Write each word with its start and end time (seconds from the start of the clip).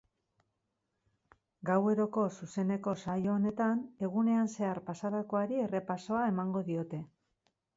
Gaueroko 1.69 2.23
zuzeneko 2.31 2.95
saio 3.03 3.33
honetan, 3.35 3.83
egunean 4.09 4.51
zehar 4.55 4.83
pasatakoari 4.89 5.63
errepasoa 5.67 6.25
emango 6.35 6.65
diote. 6.73 7.05